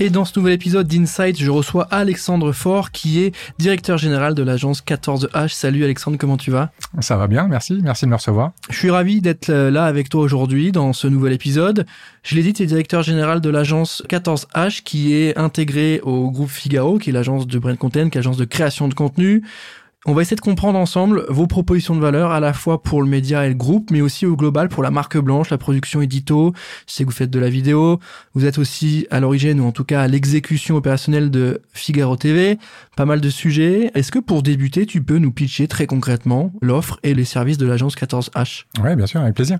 [0.00, 4.44] Et dans ce nouvel épisode d'Insight, je reçois Alexandre Faure, qui est directeur général de
[4.44, 5.48] l'agence 14H.
[5.48, 6.70] Salut Alexandre, comment tu vas?
[7.00, 7.80] Ça va bien, merci.
[7.82, 8.52] Merci de me recevoir.
[8.70, 11.84] Je suis ravi d'être là avec toi aujourd'hui dans ce nouvel épisode.
[12.22, 16.50] Je l'ai dit, tu es directeur général de l'agence 14H, qui est intégrée au groupe
[16.50, 19.42] Figaro, qui est l'agence de brand content, qui est l'agence de création de contenu.
[20.10, 23.08] On va essayer de comprendre ensemble vos propositions de valeur à la fois pour le
[23.08, 26.54] média et le groupe, mais aussi au global pour la marque blanche, la production édito.
[26.86, 28.00] Je sais que vous faites de la vidéo.
[28.32, 32.58] Vous êtes aussi à l'origine, ou en tout cas à l'exécution opérationnelle de Figaro TV.
[32.96, 33.90] Pas mal de sujets.
[33.94, 37.66] Est-ce que pour débuter, tu peux nous pitcher très concrètement l'offre et les services de
[37.66, 39.58] l'agence 14H Oui, bien sûr, avec plaisir.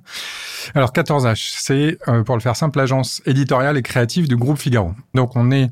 [0.75, 4.93] Alors 14H, c'est, euh, pour le faire simple, l'agence éditoriale et créative du groupe Figaro.
[5.13, 5.71] Donc on est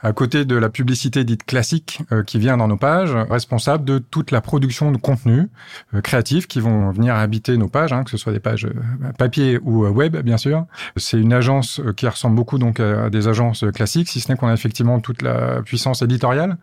[0.00, 3.96] à côté de la publicité dite classique euh, qui vient dans nos pages, responsable de
[4.18, 5.48] toute la production de contenu
[5.94, 9.12] euh, créatif qui vont venir habiter nos pages, hein, que ce soit des pages euh,
[9.16, 10.66] papier ou euh, web, bien sûr.
[10.96, 14.48] C'est une agence qui ressemble beaucoup donc à des agences classiques, si ce n'est qu'on
[14.48, 16.56] a effectivement toute la puissance éditoriale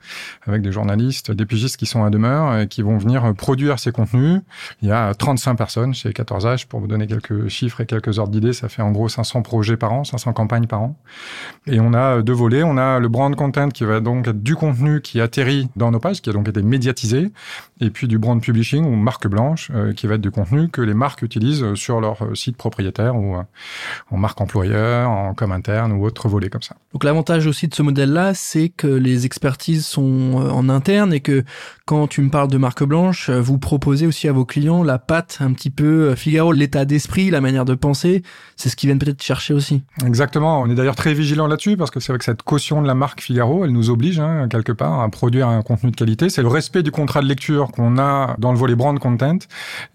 [0.46, 3.94] avec des journalistes, des pigistes qui sont à demeure et qui vont venir produire ces
[3.94, 4.42] contenus.
[4.82, 8.34] Il y a 35 personnes chez 14H pour vous donner quelques chiffres et quelques ordres
[8.34, 8.54] d'idées.
[8.54, 10.98] Ça fait en gros 500 projets par an, 500 campagnes par an.
[11.68, 12.64] Et on a deux volets.
[12.64, 16.00] On a le brand content qui va donc être du contenu qui atterrit dans nos
[16.00, 17.32] pages, qui a donc été médiatisé
[17.82, 20.82] et puis du brand publishing ou marque blanche, euh, qui va être du contenu que
[20.82, 23.44] les marques utilisent sur leur euh, site propriétaire ou euh,
[24.12, 26.76] en marque employeur, en com interne ou autre volet comme ça.
[26.94, 31.44] Donc l'avantage aussi de ce modèle-là, c'est que les expertises sont en interne et que
[31.86, 35.38] quand tu me parles de marque blanche, vous proposez aussi à vos clients la patte
[35.42, 38.24] un petit peu Figaro, l'état d'esprit, la manière de penser.
[38.56, 39.84] C'est ce qu'ils viennent peut-être chercher aussi.
[40.06, 40.62] Exactement.
[40.62, 43.22] On est d'ailleurs très vigilant là-dessus parce que c'est avec cette caution de la marque
[43.22, 46.30] Figaro, elle nous oblige hein, quelque part à produire un contenu de qualité.
[46.30, 49.38] C'est le respect du contrat de lecture qu'on a dans le volet brand content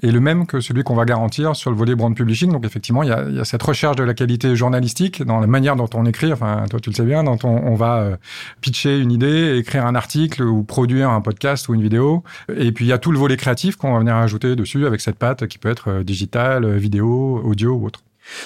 [0.03, 2.53] est le même que celui qu'on va garantir sur le volet brand publishing.
[2.53, 5.47] Donc effectivement, il y a, y a cette recherche de la qualité journalistique dans la
[5.47, 6.33] manière dont on écrit.
[6.33, 8.17] Enfin, toi tu le sais bien, dont on, on va euh,
[8.61, 12.23] pitcher une idée, écrire un article ou produire un podcast ou une vidéo.
[12.55, 15.01] Et puis il y a tout le volet créatif qu'on va venir ajouter dessus avec
[15.01, 18.01] cette patte qui peut être euh, digitale, euh, vidéo, audio ou autre.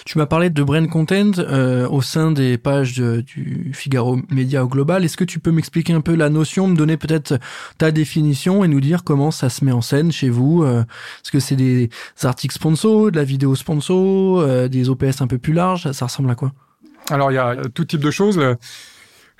[0.04, 4.68] Tu m'as parlé de brand content euh, au sein des pages du Figaro Média au
[4.68, 5.04] global.
[5.04, 7.38] Est-ce que tu peux m'expliquer un peu la notion, me donner peut-être
[7.78, 11.30] ta définition et nous dire comment ça se met en scène chez vous euh, Est-ce
[11.30, 11.90] que c'est des
[12.22, 16.30] articles sponsors, de la vidéo sponsor, euh, des OPS un peu plus larges Ça ressemble
[16.30, 16.52] à quoi?
[17.10, 18.40] Alors il y a tout type de choses.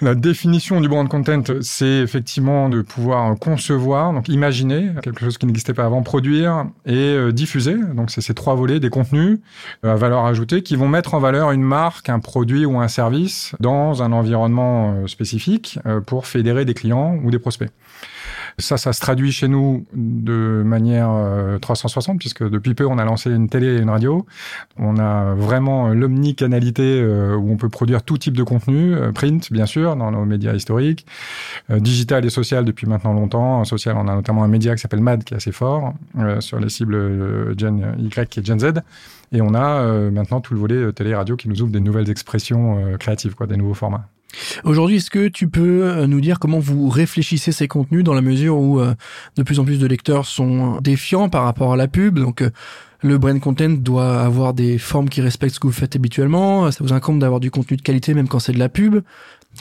[0.01, 5.47] La définition du brand content, c'est effectivement de pouvoir concevoir, donc imaginer quelque chose qui
[5.47, 7.77] n'existait pas avant, produire et euh, diffuser.
[7.95, 9.39] Donc c'est ces trois volets des contenus
[9.85, 12.89] euh, à valeur ajoutée qui vont mettre en valeur une marque, un produit ou un
[12.89, 17.71] service dans un environnement euh, spécifique pour fédérer des clients ou des prospects.
[18.59, 21.11] Ça, ça se traduit chez nous de manière
[21.61, 24.27] 360, puisque depuis peu, on a lancé une télé et une radio.
[24.79, 29.97] On a vraiment l'omnicanalité où on peut produire tout type de contenu, print, bien sûr,
[29.97, 31.07] dans nos médias historiques,
[31.71, 33.65] euh, digital et social depuis maintenant longtemps.
[33.65, 36.59] Social, on a notamment un média qui s'appelle MAD qui est assez fort euh, sur
[36.61, 38.67] les cibles euh, Gen Y et Gen Z.
[39.33, 43.35] Et on a maintenant tout le volet télé-radio qui nous ouvre des nouvelles expressions créatives,
[43.35, 44.09] quoi, des nouveaux formats.
[44.65, 48.57] Aujourd'hui, est-ce que tu peux nous dire comment vous réfléchissez ces contenus dans la mesure
[48.57, 52.19] où de plus en plus de lecteurs sont défiants par rapport à la pub?
[52.19, 52.43] Donc,
[53.03, 56.71] le brand content doit avoir des formes qui respectent ce que vous faites habituellement.
[56.71, 59.03] Ça vous incombe d'avoir du contenu de qualité même quand c'est de la pub.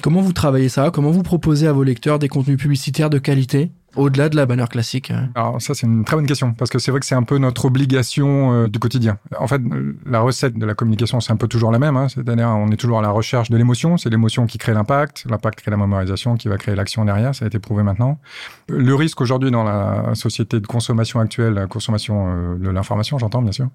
[0.01, 0.91] Comment vous travaillez ça?
[0.91, 3.71] Comment vous proposez à vos lecteurs des contenus publicitaires de qualité?
[3.95, 5.29] Au-delà de la bannière classique hein.
[5.35, 7.37] Alors ça c'est une très bonne question parce que c'est vrai que c'est un peu
[7.37, 9.17] notre obligation euh, du quotidien.
[9.37, 9.61] En fait,
[10.05, 12.07] la recette de la communication c'est un peu toujours la même, hein.
[12.09, 15.61] c'est-à-dire on est toujours à la recherche de l'émotion, c'est l'émotion qui crée l'impact, l'impact
[15.61, 18.19] crée la mémorisation, qui va créer l'action derrière, ça a été prouvé maintenant.
[18.67, 23.41] Le risque aujourd'hui dans la société de consommation actuelle, la consommation euh, de l'information, j'entends
[23.41, 23.69] bien sûr,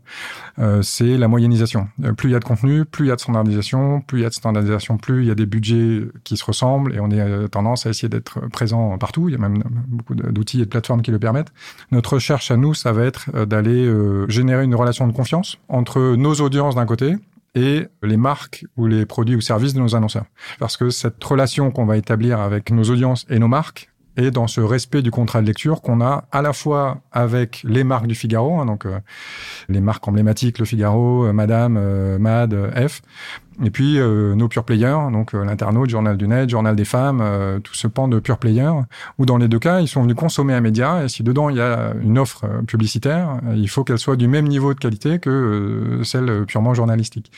[0.59, 1.89] euh, c'est la moyennisation.
[2.17, 4.27] Plus il y a de contenu, plus il y a de standardisation, plus il y
[4.27, 7.49] a de standardisation, plus il y a des budgets qui se ressemblent et on est
[7.49, 9.29] tendance à essayer d'être présent partout.
[9.29, 9.63] Il y a même
[10.15, 11.53] d'outils et de plateformes qui le permettent.
[11.91, 15.59] Notre recherche à nous, ça va être euh, d'aller euh, générer une relation de confiance
[15.69, 17.17] entre nos audiences d'un côté
[17.55, 20.27] et les marques ou les produits ou services de nos annonceurs.
[20.59, 24.49] Parce que cette relation qu'on va établir avec nos audiences et nos marques est dans
[24.49, 28.17] ce respect du contrat de lecture qu'on a à la fois avec les marques du
[28.17, 28.99] Figaro, hein, donc euh,
[29.69, 32.55] les marques emblématiques, le Figaro, Madame, Mad,
[32.89, 33.01] F,
[33.65, 37.21] Et puis euh, nos pure players, donc euh, l'internaute, journal du net, journal des femmes,
[37.21, 38.83] euh, tout ce pan de pure players,
[39.19, 41.57] où dans les deux cas, ils sont venus consommer un média, et si dedans il
[41.57, 46.01] y a une offre publicitaire, il faut qu'elle soit du même niveau de qualité que
[46.05, 47.33] celle purement journalistique.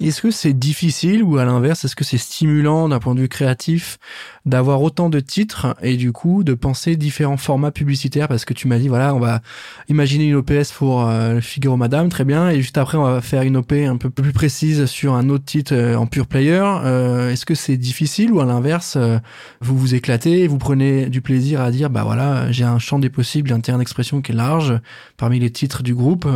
[0.00, 3.28] Est-ce que c'est difficile ou à l'inverse, est-ce que c'est stimulant d'un point de vue
[3.28, 3.98] créatif
[4.44, 8.28] d'avoir autant de titres et du coup de penser différents formats publicitaires?
[8.28, 9.40] Parce que tu m'as dit voilà on va
[9.88, 13.42] imaginer une OPS pour euh, Figaro Madame très bien et juste après on va faire
[13.42, 17.30] une OP un peu plus précise sur un autre titre euh, en pure player euh,
[17.30, 19.18] est-ce que c'est difficile ou à l'inverse euh,
[19.60, 22.98] vous vous éclatez et vous prenez du plaisir à dire bah voilà j'ai un champ
[22.98, 24.78] des possibles un terrain d'expression qui est large
[25.16, 26.28] parmi les titres du groupe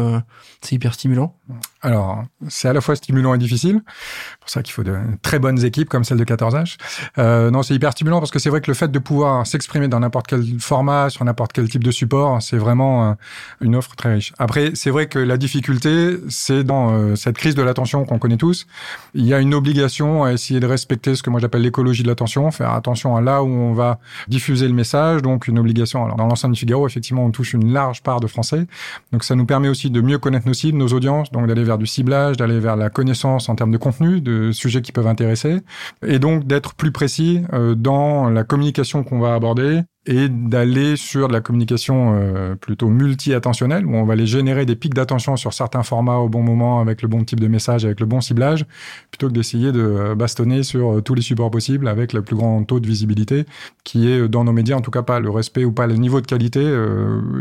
[0.62, 1.36] c'est hyper stimulant?
[1.82, 3.80] Alors, c'est à la fois stimulant et difficile.
[3.86, 6.76] C'est pour ça qu'il faut de très bonnes équipes comme celle de 14H.
[7.16, 9.88] Euh, non, c'est hyper stimulant parce que c'est vrai que le fait de pouvoir s'exprimer
[9.88, 13.14] dans n'importe quel format, sur n'importe quel type de support, c'est vraiment euh,
[13.62, 14.34] une offre très riche.
[14.38, 18.36] Après, c'est vrai que la difficulté, c'est dans euh, cette crise de l'attention qu'on connaît
[18.36, 18.66] tous.
[19.14, 22.08] Il y a une obligation à essayer de respecter ce que moi j'appelle l'écologie de
[22.08, 26.04] l'attention, faire attention à là où on va diffuser le message, donc une obligation.
[26.04, 28.66] Alors, dans l'ensemble du Figaro, effectivement, on touche une large part de Français.
[29.12, 31.78] Donc, ça nous permet aussi de mieux connaître nos cibles, nos audiences, donc d'aller vers
[31.78, 35.60] du ciblage, d'aller vers la connaissance en termes de contenu, de sujets qui peuvent intéresser,
[36.04, 41.28] et donc d'être plus précis euh, dans la communication qu'on va aborder et d'aller sur
[41.28, 45.52] de la communication euh, plutôt multi-attentionnelle, où on va aller générer des pics d'attention sur
[45.52, 48.64] certains formats au bon moment, avec le bon type de message, avec le bon ciblage,
[49.10, 52.64] plutôt que d'essayer de euh, bastonner sur tous les supports possibles avec le plus grand
[52.64, 53.44] taux de visibilité,
[53.84, 56.20] qui est dans nos médias, en tout cas pas le respect ou pas le niveau
[56.20, 56.60] de qualité,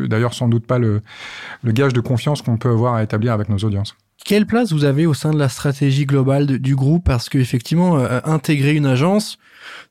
[0.07, 1.01] d'ailleurs sans doute pas le,
[1.63, 3.95] le gage de confiance qu'on peut avoir à établir avec nos audiences.
[4.25, 7.05] Quelle place vous avez au sein de la stratégie globale du groupe?
[7.05, 9.37] Parce que effectivement, euh, intégrer une agence,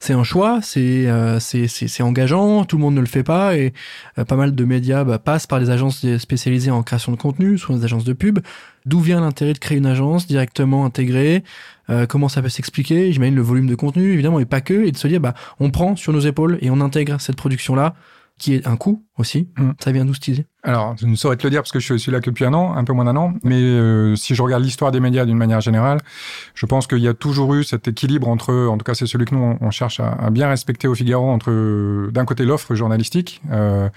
[0.00, 3.72] c'est un choix, euh, c'est c'est engageant, tout le monde ne le fait pas et
[4.18, 7.58] euh, pas mal de médias bah, passent par des agences spécialisées en création de contenu,
[7.58, 8.40] soit des agences de pub.
[8.86, 11.44] D'où vient l'intérêt de créer une agence directement intégrée?
[12.08, 13.12] Comment ça peut s'expliquer?
[13.12, 15.70] J'imagine le volume de contenu, évidemment, et pas que, et de se dire, bah, on
[15.70, 17.94] prend sur nos épaules et on intègre cette production-là,
[18.38, 19.48] qui est un coût aussi.
[19.58, 19.70] Mm.
[19.82, 20.46] Ça vient d'où cette idée?
[20.64, 22.52] Alors, je ne saurais te le dire parce que je suis là que depuis un
[22.52, 25.36] an, un peu moins d'un an, mais euh, si je regarde l'histoire des médias d'une
[25.36, 26.00] manière générale,
[26.54, 29.24] je pense qu'il y a toujours eu cet équilibre entre, en tout cas c'est celui
[29.24, 33.40] que nous on cherche à, à bien respecter au Figaro, entre d'un côté l'offre journalistique,
[33.52, 33.88] euh,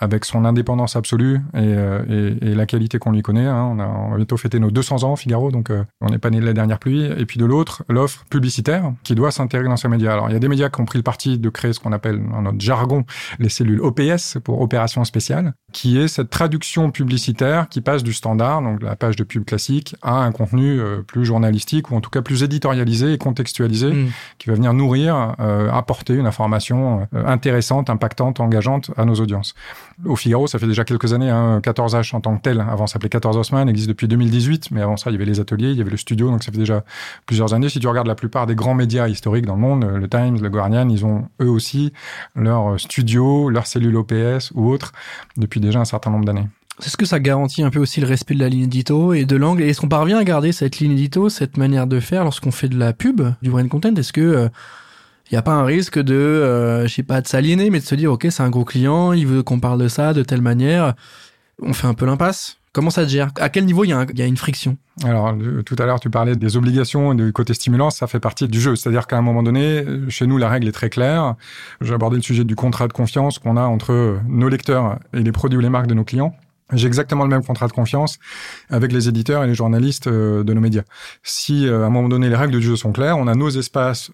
[0.00, 3.46] avec son indépendance absolue et, euh, et, et la qualité qu'on lui connaît.
[3.46, 3.68] Hein.
[3.72, 6.30] On, a, on, va bientôt fêter nos 200 ans Figaro, donc euh, on n'est pas
[6.30, 7.04] né de la dernière pluie.
[7.04, 10.12] Et puis de l'autre, l'offre publicitaire qui doit s'intégrer dans ces médias.
[10.12, 11.92] Alors il y a des médias qui ont pris le parti de créer ce qu'on
[11.92, 13.04] appelle dans notre jargon
[13.38, 18.60] les cellules OPS pour opération spéciale, qui est cette traduction publicitaire qui passe du standard,
[18.60, 22.10] donc la page de pub classique, à un contenu euh, plus journalistique ou en tout
[22.10, 24.08] cas plus éditorialisé et contextualisé, mm.
[24.38, 29.54] qui va venir nourrir, euh, apporter une information euh, intéressante, impactante, engageante à nos audiences.
[30.04, 32.94] Au Figaro, ça fait déjà quelques années, hein, 14H en tant que tel, avant ça
[32.94, 35.78] s'appelait 14 Haussmann, existe depuis 2018, mais avant ça, il y avait les ateliers, il
[35.78, 36.84] y avait le studio, donc ça fait déjà
[37.24, 37.70] plusieurs années.
[37.70, 40.50] Si tu regardes la plupart des grands médias historiques dans le monde, le Times, le
[40.50, 41.92] Guardian, ils ont eux aussi
[42.34, 44.92] leur studio, leur cellule OPS ou autre
[45.36, 46.46] depuis déjà un certain nombre d'années.
[46.80, 49.24] C'est ce que ça garantit un peu aussi le respect de la ligne édito et
[49.24, 49.62] de l'angle?
[49.62, 52.78] Est-ce qu'on parvient à garder cette ligne édito, cette manière de faire lorsqu'on fait de
[52.78, 53.94] la pub, du brand content?
[53.96, 54.48] Est-ce que il euh,
[55.32, 57.96] n'y a pas un risque de, euh, je sais pas, de s'aliéner, mais de se
[57.96, 60.94] dire, ok, c'est un gros client, il veut qu'on parle de ça de telle manière?
[61.60, 62.57] On fait un peu l'impasse.
[62.72, 63.30] Comment ça se gère?
[63.36, 64.76] À quel niveau il y, y, a une friction?
[65.04, 65.34] Alors,
[65.64, 68.60] tout à l'heure, tu parlais des obligations et du côté stimulant, ça fait partie du
[68.60, 68.76] jeu.
[68.76, 71.34] C'est-à-dire qu'à un moment donné, chez nous, la règle est très claire.
[71.80, 75.32] J'ai abordé le sujet du contrat de confiance qu'on a entre nos lecteurs et les
[75.32, 76.34] produits ou les marques de nos clients.
[76.72, 78.18] J'ai exactement le même contrat de confiance
[78.68, 80.82] avec les éditeurs et les journalistes euh, de nos médias.
[81.22, 83.48] Si euh, à un moment donné les règles du jeu sont claires, on a nos
[83.48, 84.10] espaces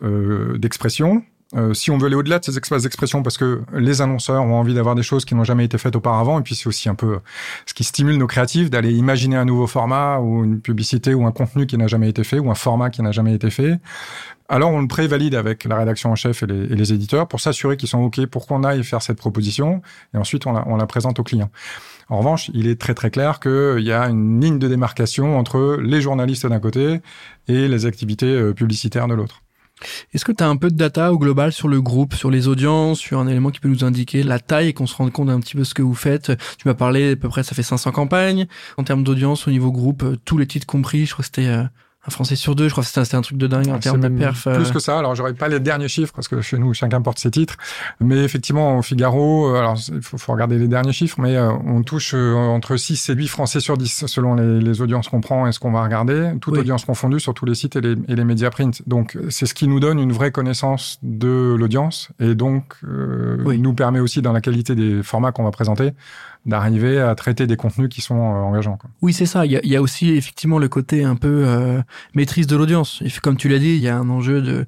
[1.56, 4.54] euh, si on veut aller au-delà de ces espaces d'expression, parce que les annonceurs ont
[4.54, 6.94] envie d'avoir des choses qui n'ont jamais été faites auparavant, et puis c'est aussi un
[6.94, 7.20] peu
[7.66, 11.32] ce qui stimule nos créatifs d'aller imaginer un nouveau format ou une publicité ou un
[11.32, 13.78] contenu qui n'a jamais été fait ou un format qui n'a jamais été fait.
[14.48, 17.88] Alors on le prévalide avec la rédaction en chef et les, éditeurs pour s'assurer qu'ils
[17.88, 19.80] sont OK pour qu'on aille faire cette proposition,
[20.12, 21.50] et ensuite on la, présente aux clients.
[22.10, 25.78] En revanche, il est très très clair qu'il y a une ligne de démarcation entre
[25.80, 27.00] les journalistes d'un côté
[27.48, 29.43] et les activités euh, publicitaires de l'autre.
[30.12, 32.48] Est-ce que tu as un peu de data au global sur le groupe, sur les
[32.48, 35.30] audiences, sur un élément qui peut nous indiquer la taille et qu'on se rende compte
[35.30, 36.32] un petit peu ce que vous faites?
[36.58, 38.46] Tu m'as parlé à peu près, ça fait 500 campagnes.
[38.76, 41.48] En termes d'audience au niveau groupe, euh, tous les titres compris, je crois que c'était
[41.48, 41.64] euh,
[42.06, 44.08] un Français sur deux, je crois que c'était un truc de dingue en termes de
[44.08, 44.46] perf.
[44.46, 44.56] Euh.
[44.56, 47.18] Plus que ça, alors j'aurais pas les derniers chiffres parce que chez nous chacun porte
[47.18, 47.56] ses titres,
[48.00, 51.50] mais effectivement au Figaro, euh, alors il faut, faut, regarder les derniers chiffres, mais euh,
[51.66, 55.46] on touche entre 6 et 8 Français sur 10 selon les, les audiences qu'on prend
[55.46, 58.16] et ce qu'on va regarder, toute audience confondue sur tous les sites et les, et
[58.16, 58.86] les médias print.
[58.86, 63.74] Donc c'est ce qui nous donne une vraie connaissance de l'audience et donc euh, nous
[63.74, 65.92] permet aussi dans la qualité des formats qu'on va présenter
[66.46, 68.76] d'arriver à traiter des contenus qui sont engageants.
[68.76, 68.90] Quoi.
[69.02, 69.46] Oui, c'est ça.
[69.46, 71.46] Il y, a, aussi effectivement le côté un peu
[72.14, 73.02] maîtrise de l'audience.
[73.22, 74.66] Comme tu l'as dit, il y a un enjeu de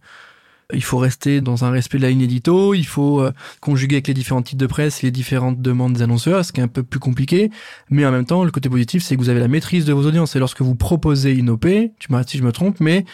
[0.73, 4.09] il faut rester dans un respect de la ligne édito, il faut euh, conjuguer avec
[4.09, 6.83] les différents titres de presse les différentes demandes des annonceurs, ce qui est un peu
[6.83, 7.51] plus compliqué.
[7.91, 10.05] Mais en même temps, le côté positif, c'est que vous avez la maîtrise de vos
[10.05, 10.35] audiences.
[10.35, 11.67] Et lorsque vous proposez une OP,
[11.99, 13.05] tu m'arrêtes si je me trompe, mais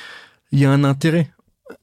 [0.51, 1.31] il y a un intérêt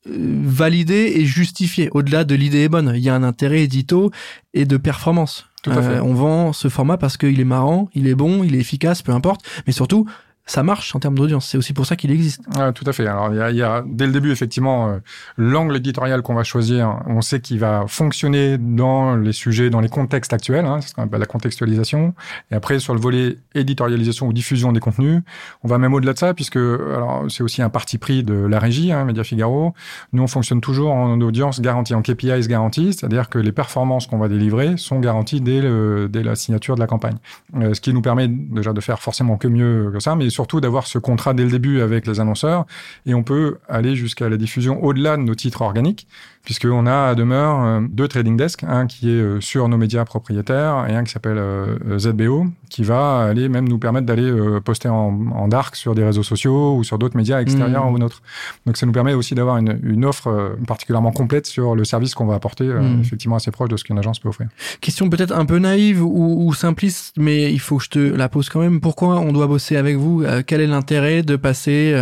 [0.08, 1.90] euh, validé et justifié.
[1.92, 4.12] Au-delà de l'idée est bonne, il y a un intérêt édito
[4.54, 5.48] et de performance.
[5.64, 5.98] Tout à fait.
[5.98, 9.02] Euh, on vend ce format parce qu'il est marrant, il est bon, il est efficace,
[9.02, 9.42] peu importe.
[9.68, 10.06] Mais surtout,
[10.50, 11.48] ça marche en termes d'audience.
[11.48, 12.42] C'est aussi pour ça qu'il existe.
[12.58, 13.06] Ouais, tout à fait.
[13.06, 14.98] Alors, il y a, y a dès le début, effectivement, euh,
[15.38, 19.90] l'angle éditorial qu'on va choisir, on sait qu'il va fonctionner dans les sujets, dans les
[19.90, 22.16] contextes actuels, hein, c'est ce qu'on appelle la contextualisation.
[22.50, 25.22] Et après, sur le volet éditorialisation ou diffusion des contenus,
[25.64, 28.58] on va même au-delà de ça, puisque alors c'est aussi un parti pris de la
[28.58, 29.76] régie, hein, Média Figaro.
[30.14, 34.18] Nous, on fonctionne toujours en audience garantie, en KPIs garantie, c'est-à-dire que les performances qu'on
[34.18, 37.18] va délivrer sont garanties dès, le, dès la signature de la campagne.
[37.56, 40.62] Euh, ce qui nous permet déjà de faire forcément que mieux que ça, mais surtout
[40.62, 42.66] d'avoir ce contrat dès le début avec les annonceurs.
[43.06, 46.08] Et on peut aller jusqu'à la diffusion au-delà de nos titres organiques
[46.44, 50.06] puisqu'on a à demeure euh, deux trading desks, un qui est euh, sur nos médias
[50.06, 54.32] propriétaires et un qui s'appelle euh, ZBO, qui va aller même nous permettre d'aller
[54.64, 57.94] poster en, dark sur des réseaux sociaux ou sur d'autres médias extérieurs mmh.
[57.94, 58.22] ou nôtres.
[58.66, 62.26] Donc ça nous permet aussi d'avoir une, une, offre particulièrement complète sur le service qu'on
[62.26, 63.02] va apporter, mmh.
[63.02, 64.48] effectivement assez proche de ce qu'une agence peut offrir.
[64.82, 68.30] Question peut-être un peu naïve ou, ou, simpliste, mais il faut que je te la
[68.30, 68.80] pose quand même.
[68.80, 70.24] Pourquoi on doit bosser avec vous?
[70.46, 71.96] Quel est l'intérêt de passer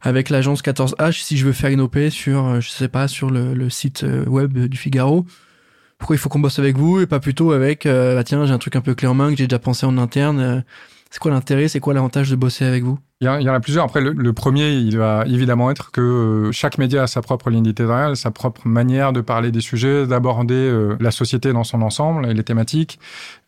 [0.00, 3.30] avec l'agence 14H si je veux faire une OP sur, euh, je sais pas, sur
[3.30, 5.26] le, site euh, web du Figaro.
[5.98, 8.52] Pourquoi il faut qu'on bosse avec vous et pas plutôt avec, euh, bah tiens, j'ai
[8.52, 10.64] un truc un peu clé en main que j'ai déjà pensé en interne.
[11.10, 12.98] c'est quoi l'intérêt C'est quoi l'avantage de bosser avec vous?
[13.22, 13.84] Il y, en a plusieurs.
[13.84, 17.66] Après, le, premier, il va évidemment être que euh, chaque média a sa propre ligne
[17.66, 22.26] éditoriale, sa propre manière de parler des sujets, d'aborder euh, la société dans son ensemble
[22.30, 22.98] et les thématiques.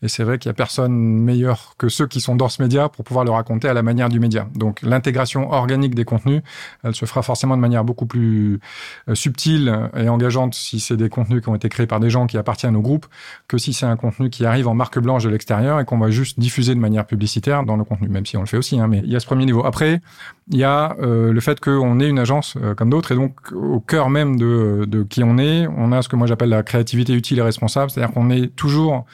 [0.03, 2.87] Et c'est vrai qu'il y a personne meilleur que ceux qui sont dans ce média
[2.87, 4.47] pour pouvoir le raconter à la manière du média.
[4.53, 6.43] Donc, l'intégration organique des contenus,
[6.83, 8.59] elle se fera forcément de manière beaucoup plus
[9.09, 12.27] euh, subtile et engageante si c'est des contenus qui ont été créés par des gens
[12.27, 13.07] qui appartiennent au groupe
[13.47, 16.11] que si c'est un contenu qui arrive en marque blanche de l'extérieur et qu'on va
[16.11, 18.79] juste diffuser de manière publicitaire dans nos contenus, même si on le fait aussi.
[18.79, 19.62] Hein, mais il y a ce premier niveau.
[19.63, 20.01] Après,
[20.51, 23.51] il y a euh, le fait qu'on est une agence euh, comme d'autres et donc
[23.53, 26.63] au cœur même de, de qui on est, on a ce que moi j'appelle la
[26.63, 29.05] créativité utile et responsable, c'est-à-dire qu'on est toujours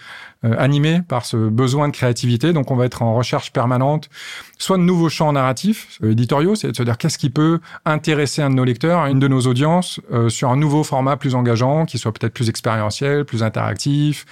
[0.46, 2.54] euh, animé par ce besoin de créativité.
[2.54, 4.10] Donc, on va être en recherche permanente,
[4.58, 8.42] soit de nouveaux champs narratifs euh, éditoriaux, c'est de se dire qu'est-ce qui peut intéresser
[8.42, 11.86] un de nos lecteurs, une de nos audiences, euh, sur un nouveau format plus engageant,
[11.86, 14.26] qui soit peut-être plus expérientiel, plus interactif,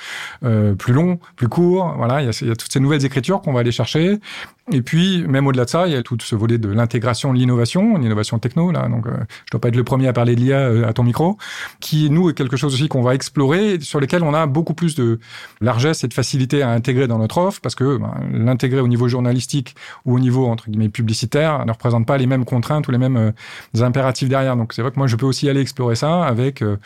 [0.78, 1.94] plus long, plus court.
[1.98, 4.22] Voilà, il y, a, y a toutes ces nouvelles écritures qu'on va aller chercher.
[4.72, 7.38] Et puis, même au-delà de ça, il y a tout ce volet de l'intégration, de
[7.38, 8.88] l'innovation, l'innovation techno, là.
[8.88, 11.38] Donc, je dois pas être le premier à parler de l'IA à ton micro,
[11.80, 14.96] qui, nous, est quelque chose aussi qu'on va explorer, sur lesquels on a beaucoup plus
[14.96, 15.20] de
[15.62, 19.76] largesse cette facilité à intégrer dans notre offre parce que ben, l'intégrer au niveau journalistique
[20.06, 23.18] ou au niveau entre guillemets publicitaire ne représente pas les mêmes contraintes ou les mêmes
[23.18, 24.56] euh, impératifs derrière.
[24.56, 26.78] Donc c'est vrai que moi je peux aussi aller explorer ça avec euh,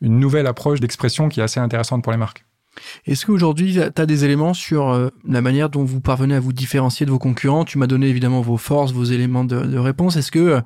[0.00, 2.44] une nouvelle approche d'expression qui est assez intéressante pour les marques.
[3.06, 6.52] Est-ce qu'aujourd'hui, tu as des éléments sur euh, la manière dont vous parvenez à vous
[6.52, 7.64] différencier de vos concurrents?
[7.64, 10.16] Tu m'as donné évidemment vos forces, vos éléments de, de réponse.
[10.16, 10.60] Est-ce que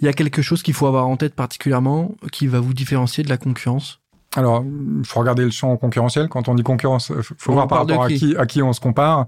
[0.00, 3.24] il y a quelque chose qu'il faut avoir en tête particulièrement qui va vous différencier
[3.24, 4.00] de la concurrence?
[4.36, 6.28] Alors, il faut regarder le champ concurrentiel.
[6.28, 8.80] Quand on dit concurrence, il faut voir par rapport à qui, à qui on se
[8.80, 9.26] compare.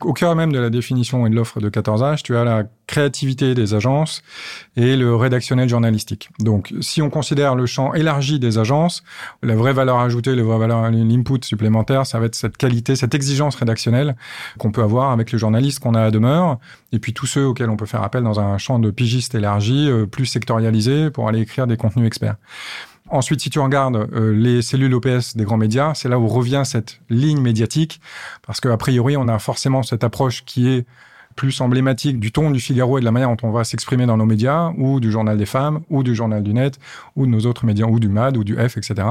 [0.00, 3.54] Au cœur même de la définition et de l'offre de 14H, tu as la créativité
[3.54, 4.22] des agences
[4.76, 6.30] et le rédactionnel journalistique.
[6.38, 9.02] Donc, si on considère le champ élargi des agences,
[9.42, 13.14] la vraie valeur ajoutée, la vraie valeur, l'input supplémentaire, ça va être cette qualité, cette
[13.14, 14.16] exigence rédactionnelle
[14.56, 16.58] qu'on peut avoir avec les journalistes qu'on a à demeure,
[16.92, 19.90] et puis tous ceux auxquels on peut faire appel dans un champ de pigiste élargi,
[19.90, 22.36] euh, plus sectorialisé, pour aller écrire des contenus experts.
[23.08, 26.62] Ensuite, si tu regardes euh, les cellules OPS des grands médias, c'est là où revient
[26.64, 28.00] cette ligne médiatique,
[28.44, 30.86] parce qu'a priori, on a forcément cette approche qui est
[31.36, 34.16] plus emblématique du ton du Figaro et de la manière dont on va s'exprimer dans
[34.16, 36.80] nos médias, ou du Journal des femmes, ou du Journal du Net,
[37.14, 39.06] ou de nos autres médias, ou du MAD, ou du F, etc.,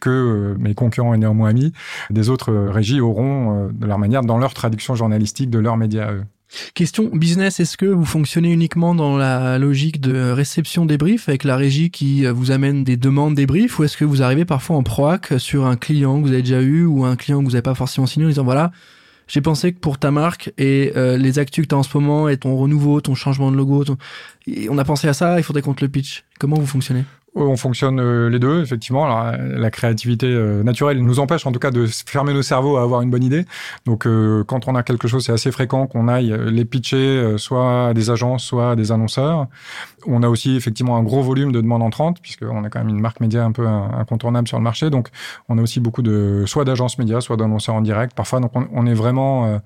[0.00, 1.72] que euh, mes concurrents et néanmoins amis
[2.10, 6.12] des autres régies auront euh, de leur manière dans leur traduction journalistique de leurs médias.
[6.74, 11.44] Question business, est-ce que vous fonctionnez uniquement dans la logique de réception des briefs avec
[11.44, 14.76] la régie qui vous amène des demandes des briefs ou est-ce que vous arrivez parfois
[14.76, 17.52] en proac sur un client que vous avez déjà eu ou un client que vous
[17.52, 18.70] n'avez pas forcément signé en disant voilà,
[19.28, 21.96] j'ai pensé que pour ta marque et euh, les actus que tu as en ce
[21.96, 23.84] moment et ton renouveau, ton changement de logo,
[24.68, 26.24] on a pensé à ça, il faudrait qu'on te le pitch.
[26.38, 27.04] Comment vous fonctionnez?
[27.44, 29.04] On fonctionne euh, les deux, effectivement.
[29.04, 32.82] Alors, la créativité euh, naturelle nous empêche, en tout cas, de fermer nos cerveaux à
[32.82, 33.44] avoir une bonne idée.
[33.84, 37.88] Donc, euh, quand on a quelque chose, c'est assez fréquent qu'on aille les pitcher soit
[37.88, 39.46] à des agences, soit à des annonceurs.
[40.06, 43.00] On a aussi effectivement un gros volume de demandes entrantes, puisqu'on est quand même une
[43.00, 44.90] marque média un peu incontournable sur le marché.
[44.90, 45.08] Donc,
[45.48, 48.14] on a aussi beaucoup de soit d'agences médias, soit d'annonceurs en direct.
[48.14, 49.60] Parfois, donc, on, est vraiment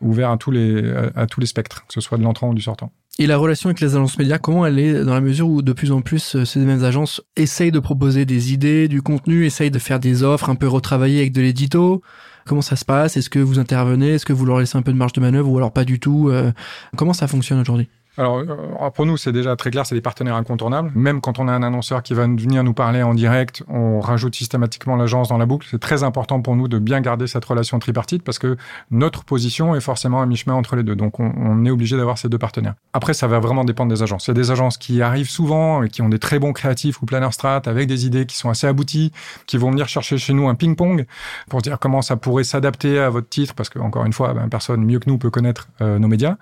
[0.00, 0.82] ouvert à tous les
[1.14, 2.90] à tous les spectres, que ce soit de l'entrant ou du sortant.
[3.22, 5.72] Et la relation avec les agences médias, comment elle est dans la mesure où de
[5.72, 9.70] plus en plus euh, ces mêmes agences essayent de proposer des idées, du contenu, essayent
[9.70, 12.02] de faire des offres un peu retravaillées avec de l'édito?
[12.46, 13.16] Comment ça se passe?
[13.16, 14.14] Est-ce que vous intervenez?
[14.14, 16.00] Est-ce que vous leur laissez un peu de marge de manœuvre ou alors pas du
[16.00, 16.50] tout euh,
[16.96, 17.88] Comment ça fonctionne aujourd'hui?
[18.18, 20.92] Alors, euh, pour nous, c'est déjà très clair, c'est des partenaires incontournables.
[20.94, 24.34] Même quand on a un annonceur qui va venir nous parler en direct, on rajoute
[24.34, 25.66] systématiquement l'agence dans la boucle.
[25.70, 28.58] C'est très important pour nous de bien garder cette relation tripartite parce que
[28.90, 30.94] notre position est forcément à mi-chemin entre les deux.
[30.94, 32.74] Donc, on, est obligé d'avoir ces deux partenaires.
[32.92, 34.26] Après, ça va vraiment dépendre des agences.
[34.26, 37.00] Il y a des agences qui arrivent souvent et qui ont des très bons créatifs
[37.00, 39.12] ou planner strat avec des idées qui sont assez abouties,
[39.46, 41.06] qui vont venir chercher chez nous un ping-pong
[41.48, 44.48] pour dire comment ça pourrait s'adapter à votre titre parce que, encore une fois, ben,
[44.48, 46.36] personne mieux que nous peut connaître euh, nos médias.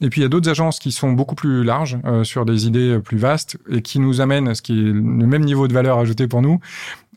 [0.00, 2.66] Et puis, il y a d'autres agences qui sont beaucoup plus larges, euh, sur des
[2.66, 5.98] idées plus vastes et qui nous amènent ce qui est le même niveau de valeur
[5.98, 6.60] ajoutée pour nous,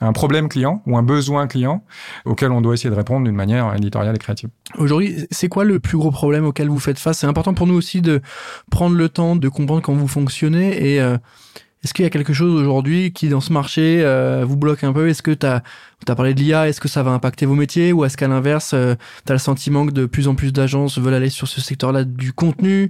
[0.02, 1.84] un problème client ou un besoin client
[2.26, 4.50] auquel on doit essayer de répondre d'une manière éditoriale et créative.
[4.78, 7.20] Aujourd'hui, c'est quoi le plus gros problème auquel vous faites face?
[7.20, 8.22] C'est important pour nous aussi de
[8.70, 11.18] prendre le temps de comprendre comment vous fonctionnez et euh,
[11.86, 14.92] est-ce qu'il y a quelque chose aujourd'hui qui, dans ce marché, euh, vous bloque un
[14.92, 15.08] peu?
[15.08, 15.62] Est-ce que tu as,
[16.08, 17.94] as, parlé de l'IA Est-ce que ça va impacter vos métiers?
[17.94, 20.98] Ou est-ce qu'à l'inverse, euh, tu as le sentiment que de plus en plus d'agences
[20.98, 22.90] veulent aller sur ce secteur-là du contenu?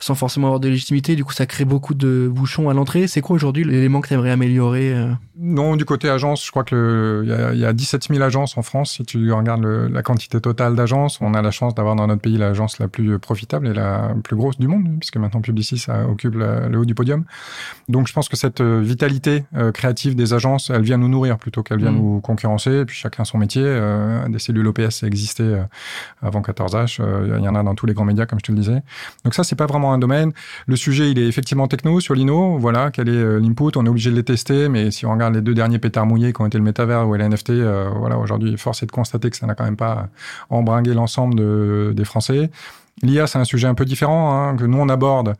[0.00, 1.16] Sans forcément avoir de légitimité.
[1.16, 3.08] Du coup, ça crée beaucoup de bouchons à l'entrée.
[3.08, 5.12] C'est quoi aujourd'hui l'élément que tu aimerais améliorer euh?
[5.40, 8.56] Non, du côté agence, je crois que il y a, y a 17 000 agences
[8.58, 8.94] en France.
[8.94, 12.22] Si tu regardes le, la quantité totale d'agences, on a la chance d'avoir dans notre
[12.22, 16.08] pays l'agence la plus profitable et la plus grosse du monde, puisque maintenant Publicis ça
[16.08, 17.24] occupe le haut du podium.
[17.88, 21.38] Donc, je pense que cette euh, vitalité euh, créative des agences, elle vient nous nourrir
[21.38, 21.98] plutôt qu'elle vient mmh.
[21.98, 22.80] nous concurrencer.
[22.80, 23.62] Et puis chacun son métier.
[24.28, 25.62] des cellules OPS existaient
[26.22, 27.00] avant 14H.
[27.38, 28.82] Il y en a dans tous les grands médias, comme je te le disais.
[29.24, 30.32] Donc ça, c'est pas vraiment un domaine.
[30.66, 32.58] Le sujet, il est effectivement techno sur Lino.
[32.58, 33.76] Voilà, quel est euh, l'input?
[33.76, 36.32] On est obligé de les tester, mais si on regarde les deux derniers pétards mouillés
[36.32, 39.30] qui ont été le métavers ou les NFT, euh, voilà, aujourd'hui, force est de constater
[39.30, 40.08] que ça n'a quand même pas
[40.50, 42.50] embringué l'ensemble de, des Français.
[43.02, 45.34] L'IA, c'est un sujet un peu différent hein, que nous on aborde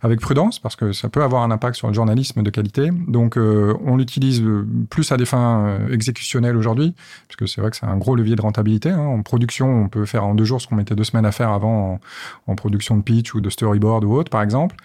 [0.00, 2.90] avec prudence parce que ça peut avoir un impact sur le journalisme de qualité.
[3.08, 4.42] Donc, euh, on l'utilise
[4.90, 6.94] plus à des fins euh, exécutionnelles aujourd'hui,
[7.28, 8.90] puisque c'est vrai que c'est un gros levier de rentabilité.
[8.90, 9.00] Hein.
[9.00, 11.50] En production, on peut faire en deux jours ce qu'on mettait deux semaines à faire
[11.50, 12.00] avant
[12.46, 14.76] en production de pitch ou de storyboard ou autre, par exemple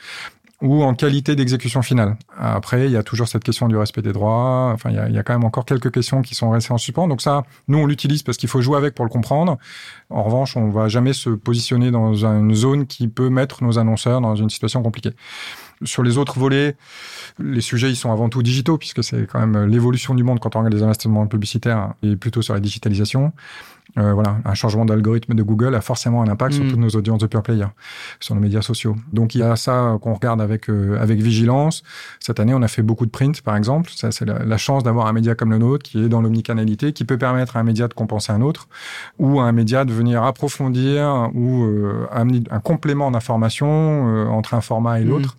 [0.61, 2.17] ou en qualité d'exécution finale.
[2.35, 4.71] Après, il y a toujours cette question du respect des droits.
[4.73, 7.07] Enfin, il y a, quand même encore quelques questions qui sont restées en suspens.
[7.07, 9.57] Donc ça, nous, on l'utilise parce qu'il faut jouer avec pour le comprendre.
[10.09, 14.19] En revanche, on va jamais se positionner dans une zone qui peut mettre nos annonceurs
[14.19, 15.13] dans une situation compliquée.
[15.83, 16.75] Sur les autres volets,
[17.39, 20.55] les sujets, ils sont avant tout digitaux, puisque c'est quand même l'évolution du monde quand
[20.55, 23.33] on regarde les investissements publicitaires, et plutôt sur la digitalisation.
[23.97, 26.69] Euh, voilà, un changement d'algorithme de Google a forcément un impact sur mm.
[26.69, 27.65] toutes nos audiences de pure player,
[28.19, 28.95] sur nos médias sociaux.
[29.13, 31.83] Donc il y a ça qu'on regarde avec euh, avec vigilance.
[32.19, 33.89] Cette année, on a fait beaucoup de print, par exemple.
[33.95, 37.05] Ça, c'est la, chance d'avoir un média comme le nôtre qui est dans l'omnicanalité, qui
[37.05, 38.67] peut permettre à un média de compenser un autre,
[39.19, 44.61] ou à un média de venir approfondir ou euh, amener un complément d'information entre un
[44.61, 45.09] format et mm.
[45.09, 45.37] l'autre.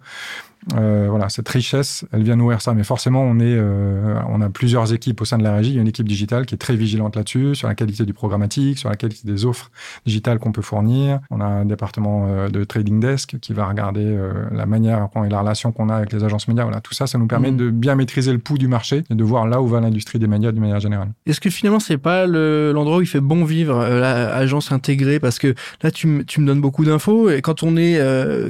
[0.77, 2.75] Euh, voilà, cette richesse, elle vient nourrir ça.
[2.75, 5.71] Mais forcément, on est, euh, on a plusieurs équipes au sein de la régie.
[5.71, 8.13] Il y a une équipe digitale qui est très vigilante là-dessus, sur la qualité du
[8.13, 9.71] programmatique, sur la qualité des offres
[10.07, 11.21] digitales qu'on peut fournir.
[11.31, 14.19] On a un département euh, de trading desk qui va regarder
[14.53, 16.65] la manière et la relation qu'on a avec les agences médias.
[16.65, 17.57] Voilà, tout ça, ça nous permet mmh.
[17.57, 20.27] de bien maîtriser le pouls du marché et de voir là où va l'industrie des
[20.27, 21.09] médias d'une manière générale.
[21.27, 25.21] Est-ce que finalement, c'est pas l'endroit où il fait bon vivre l'agence intégrée?
[25.21, 28.01] Parce que là, tu, tu me donnes beaucoup d'infos et quand on est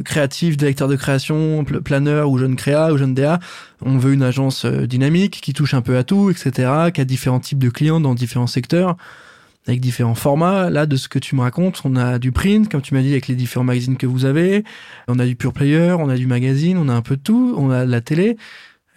[0.05, 3.39] créatif, directeur de création, planeur ou jeune créa ou jeune DA,
[3.85, 7.05] on veut une agence euh, dynamique qui touche un peu à tout, etc., qui a
[7.05, 8.97] différents types de clients dans différents secteurs
[9.69, 10.71] avec différents formats.
[10.71, 13.13] Là, de ce que tu me racontes, on a du print, comme tu m'as dit,
[13.13, 14.65] avec les différents magazines que vous avez.
[15.09, 17.55] On a du pure player, on a du magazine, on a un peu de tout.
[17.59, 18.37] On a de la télé.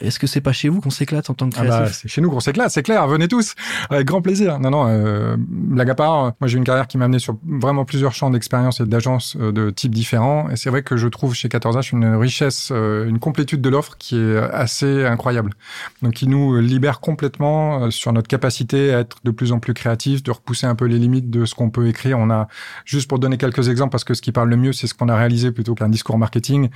[0.01, 2.07] Est-ce que c'est pas chez vous qu'on s'éclate en tant que créatif ah bah, C'est
[2.07, 3.07] chez nous qu'on s'éclate, c'est clair.
[3.07, 3.55] Venez tous,
[3.89, 4.59] avec grand plaisir.
[4.59, 7.85] Non, non, euh, blague à part, moi j'ai une carrière qui m'a amené sur vraiment
[7.85, 10.49] plusieurs champs d'expérience et d'agences euh, de types différents.
[10.49, 13.97] Et c'est vrai que je trouve chez 14H une richesse, euh, une complétude de l'offre
[13.97, 15.51] qui est assez incroyable.
[16.01, 19.73] Donc qui nous libère complètement euh, sur notre capacité à être de plus en plus
[19.73, 22.17] créatif, de repousser un peu les limites de ce qu'on peut écrire.
[22.19, 22.47] On a,
[22.85, 25.09] juste pour donner quelques exemples, parce que ce qui parle le mieux, c'est ce qu'on
[25.09, 26.69] a réalisé plutôt qu'un discours marketing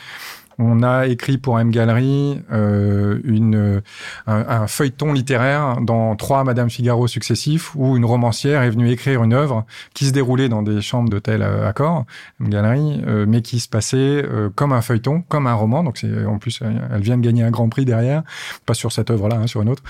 [0.57, 3.81] On a écrit pour M Gallery euh, une,
[4.27, 9.33] un, feuilleton littéraire dans trois Madame Figaro successifs où une romancière est venue écrire une
[9.33, 12.05] œuvre qui se déroulait dans des chambres d'hôtel à accord,
[12.39, 15.83] M Gallery, euh, mais qui se passait euh, comme un feuilleton, comme un roman.
[15.83, 18.23] Donc c'est en plus, elle vient de gagner un grand prix derrière,
[18.65, 19.83] pas sur cette œuvre-là, hein, sur une autre.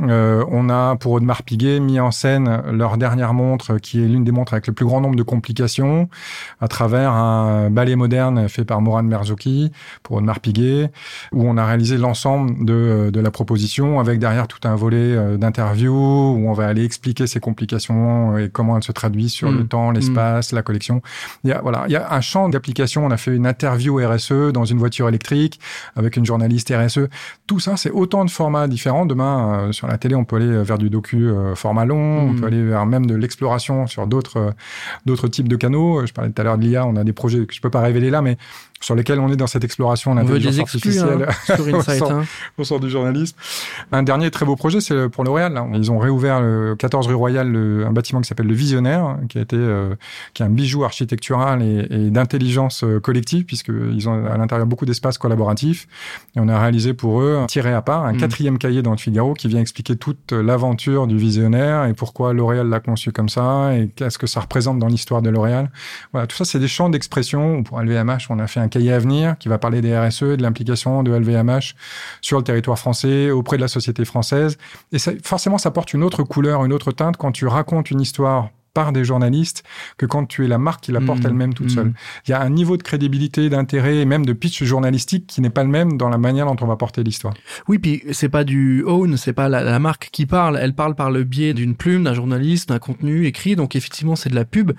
[0.00, 4.24] Euh, on a pour Audemars Piguet mis en scène leur dernière montre, qui est l'une
[4.24, 6.08] des montres avec le plus grand nombre de complications,
[6.60, 9.72] à travers un ballet moderne fait par Moran Merzouki
[10.16, 10.90] Audemars Piguet,
[11.32, 15.36] où on a réalisé l'ensemble de, de la proposition avec derrière tout un volet euh,
[15.36, 19.64] d'interview où on va aller expliquer ces complications et comment elles se traduisent sur le
[19.64, 19.68] mm.
[19.68, 20.56] temps, l'espace, mm.
[20.56, 21.02] la collection.
[21.44, 23.04] Il y a, voilà, il y a un champ d'application.
[23.06, 25.60] On a fait une interview RSE dans une voiture électrique
[25.96, 27.08] avec une journaliste RSE.
[27.46, 29.06] Tout ça, c'est autant de formats différents.
[29.06, 32.34] Demain, euh, sur la télé, on peut aller vers du docu euh, format long, on
[32.34, 32.44] peut mm.
[32.44, 34.54] aller vers même de l'exploration sur d'autres
[35.06, 36.04] d'autres types de canaux.
[36.06, 37.80] Je parlais tout à l'heure de l'IA, on a des projets que je peux pas
[37.80, 38.36] révéler là, mais
[38.80, 42.24] sur lesquels on est dans cette exploration l'intelligence artificielle hein, sur Insight, hein.
[42.58, 43.36] au sort du journalisme.
[43.90, 45.60] Un dernier très beau projet, c'est pour L'Oréal.
[45.74, 47.54] Ils ont réouvert le 14 rue Royale
[47.86, 49.94] un bâtiment qui s'appelle le Visionnaire, qui a été euh,
[50.34, 54.86] qui est un bijou architectural et, et d'intelligence euh, collective, puisqu'ils ont à l'intérieur beaucoup
[54.86, 55.86] d'espaces collaboratifs.
[56.36, 58.18] Et on a réalisé pour eux un tiré à part, un mm.
[58.18, 62.68] quatrième cahier dans le Figaro qui vient expliquer toute l'aventure du Visionnaire et pourquoi L'Oréal
[62.68, 65.70] l'a conçu comme ça et qu'est-ce que ça représente dans l'histoire de L'Oréal.
[66.12, 67.62] Voilà, tout ça, c'est des champs d'expression.
[67.62, 70.36] Pour LVMH, on a fait un cahier à venir qui va parler des RSE et
[70.36, 71.74] de l'implication de LVMH
[72.20, 74.58] sur le territoire français, auprès de la société française.
[74.92, 78.00] Et ça, forcément, ça porte une autre couleur, une autre teinte quand tu racontes une
[78.00, 79.62] histoire par des journalistes
[79.98, 81.26] que quand tu es la marque qui la porte mmh.
[81.26, 81.88] elle-même toute seule.
[81.88, 81.94] Mmh.
[82.26, 85.50] Il y a un niveau de crédibilité, d'intérêt et même de pitch journalistique qui n'est
[85.50, 87.34] pas le même dans la manière dont on va porter l'histoire.
[87.68, 91.10] Oui, puis c'est pas du own, c'est pas la, marque qui parle, elle parle par
[91.10, 94.72] le biais d'une plume, d'un journaliste, d'un contenu écrit, donc effectivement c'est de la pub.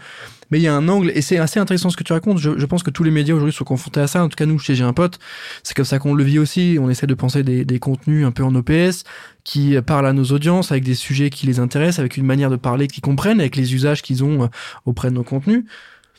[0.54, 2.38] Mais il y a un angle, et c'est assez intéressant ce que tu racontes.
[2.38, 4.24] Je, pense que tous les médias aujourd'hui sont confrontés à ça.
[4.24, 5.18] En tout cas, nous, chez J'ai un pote,
[5.64, 6.78] c'est comme ça qu'on le vit aussi.
[6.80, 9.04] On essaie de penser des, des contenus un peu en OPS
[9.44, 12.56] qui parlent à nos audiences avec des sujets qui les intéressent, avec une manière de
[12.56, 14.48] parler qu'ils comprennent, avec les usages qu'ils ont euh,
[14.86, 15.66] auprès de nos contenus.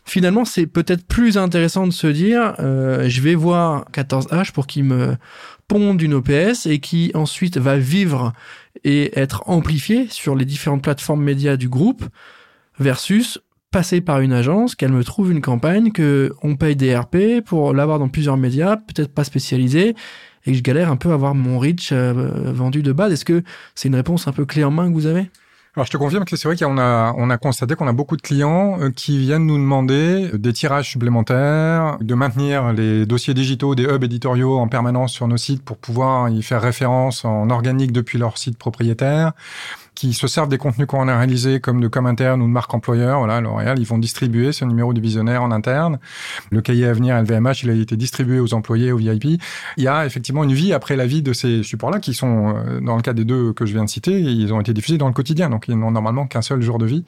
[0.05, 4.83] Finalement, c'est peut-être plus intéressant de se dire, euh, je vais voir 14H pour qu'il
[4.83, 5.15] me
[5.69, 8.33] ponde une OPS et qui ensuite va vivre
[8.83, 12.05] et être amplifié sur les différentes plateformes médias du groupe
[12.81, 13.39] versus
[13.75, 17.75] passer par une agence, qu'elle me trouve une campagne, que on paye des RP pour
[17.75, 19.97] l'avoir dans plusieurs médias, peut-être pas spécialisés,
[20.47, 22.13] et que je galère un peu à avoir mon reach euh,
[22.53, 23.13] vendu de base.
[23.13, 23.43] Est-ce que
[23.75, 25.29] c'est une réponse un peu clé en main que vous avez?
[25.75, 28.17] Alors je te confirme que c'est vrai qu'on a on a constaté qu'on a beaucoup
[28.17, 33.75] de clients euh, qui viennent nous demander des tirages supplémentaires, de maintenir les dossiers digitaux
[33.75, 37.91] des hubs éditoriaux en permanence sur nos sites pour pouvoir y faire référence en organique
[37.91, 39.33] depuis leur site propriétaire
[39.95, 42.73] qui se servent des contenus qu'on a réalisés comme de com interne ou de marque
[42.75, 43.19] employeur.
[43.19, 45.99] Voilà, L'Oréal, ils vont distribuer ce numéro du visionnaire en interne.
[46.51, 49.41] Le cahier à venir LVMH, il a été distribué aux employés, aux VIP.
[49.77, 52.81] Il y a effectivement une vie après la vie de ces supports-là qui sont, euh,
[52.81, 55.09] dans le cas des deux que je viens de citer, ils ont été diffusés dans
[55.09, 55.51] le quotidien.
[55.51, 57.05] Donc, ils n'ont normalement qu'un seul jour de vie.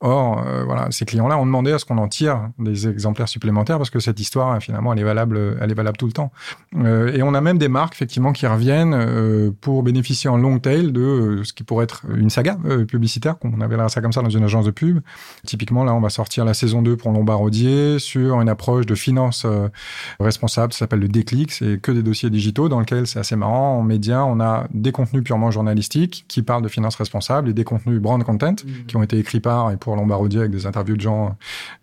[0.00, 3.78] Or, euh, voilà, ces clients-là ont demandé à ce qu'on en tire des exemplaires supplémentaires
[3.78, 6.30] parce que cette histoire, finalement, elle est valable, elle est valable tout le temps.
[6.76, 10.60] Euh, et on a même des marques, effectivement, qui reviennent euh, pour bénéficier en long
[10.60, 12.56] tail de ce qui pourrait être une saga
[12.86, 15.00] publicitaire, qu'on avait là ça comme ça dans une agence de pub.
[15.44, 19.46] Typiquement, là, on va sortir la saison 2 pour Lombardier sur une approche de finance
[20.20, 23.78] responsable, ça s'appelle le déclic, c'est que des dossiers digitaux dans lequel c'est assez marrant.
[23.78, 27.64] En médias, on a des contenus purement journalistiques qui parlent de finance responsable et des
[27.64, 28.86] contenus brand content mmh.
[28.86, 31.36] qui ont été écrits par et pour pour avec des interviews de gens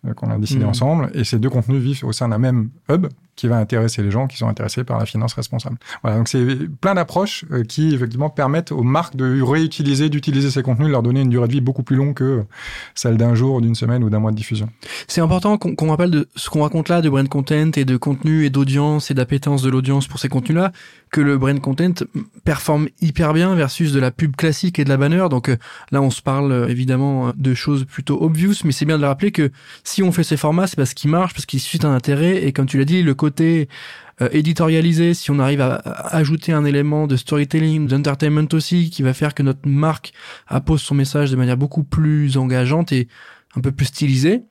[0.06, 0.68] euh, qu'on a décidé mmh.
[0.68, 1.10] ensemble.
[1.14, 4.26] Et ces deux contenus vivent au sein d'un même hub qui va intéresser les gens
[4.26, 5.76] qui sont intéressés par la finance responsable.
[6.02, 6.44] Voilà, donc c'est
[6.80, 11.20] plein d'approches euh, qui effectivement permettent aux marques de réutiliser, d'utiliser ces contenus, leur donner
[11.20, 12.44] une durée de vie beaucoup plus longue que
[12.94, 14.68] celle d'un jour, d'une semaine ou d'un mois de diffusion.
[15.06, 18.44] C'est important qu'on rappelle de ce qu'on raconte là de brand content et de contenu
[18.44, 20.72] et d'audience et d'appétence de l'audience pour ces contenus-là,
[21.10, 22.04] que le brand content
[22.44, 25.26] performe hyper bien versus de la pub classique et de la banner.
[25.30, 25.56] Donc euh,
[25.90, 29.30] là, on se parle euh, évidemment de choses plutôt obvious, mais c'est bien de rappeler
[29.30, 29.50] que
[29.84, 32.52] si on fait ces formats, c'est parce qu'ils marchent, parce qu'ils suscitent un intérêt et
[32.52, 33.14] comme tu l'as dit, le
[34.22, 35.76] euh, éditorialisé, si on arrive à,
[36.14, 40.12] ajouter un élément de storytelling, d'entertainment aussi, qui va faire que notre marque
[40.46, 43.08] appose son message de manière beaucoup plus engageante et
[43.56, 44.44] un peu plus stylisée,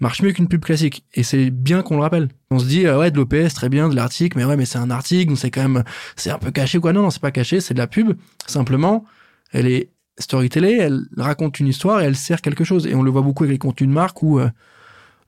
[0.00, 1.04] marche mieux qu'une pub classique.
[1.14, 2.28] Et c'est bien qu'on le rappelle.
[2.50, 4.78] On se dit, euh, ouais, de l'OPS, très bien, de l'article, mais ouais, mais c'est
[4.78, 5.84] un article, c'est quand même,
[6.16, 6.92] c'est un peu caché, quoi.
[6.92, 8.12] Non, non, c'est pas caché, c'est de la pub.
[8.46, 9.04] Simplement,
[9.52, 12.86] elle est storytellée, elle raconte une histoire et elle sert quelque chose.
[12.86, 14.48] Et on le voit beaucoup avec les contenus de marque où, euh,